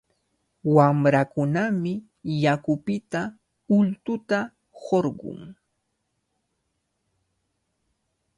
[0.75, 1.93] Wamrakunami
[2.43, 3.21] yakupita
[3.77, 4.39] ultuta
[4.81, 5.39] hurqun.